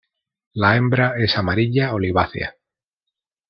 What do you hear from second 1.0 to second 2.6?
es amarilla olivácea.